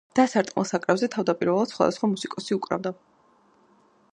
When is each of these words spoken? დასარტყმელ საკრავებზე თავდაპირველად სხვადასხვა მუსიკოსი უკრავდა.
დასარტყმელ 0.19 0.63
საკრავებზე 0.69 1.09
თავდაპირველად 1.15 1.73
სხვადასხვა 1.73 2.09
მუსიკოსი 2.15 2.59
უკრავდა. 2.61 2.93